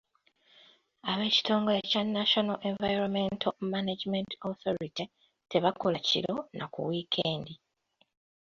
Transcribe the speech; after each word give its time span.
Ab'ekitongole 1.11 1.79
kya 1.91 2.01
National 2.17 2.57
Environmental 2.71 3.53
Management 3.73 4.29
Authority 4.47 5.05
tebakola 5.51 5.97
kiro 6.09 6.35
na 6.57 6.65
ku 6.73 6.79
wiikendi. 6.87 7.53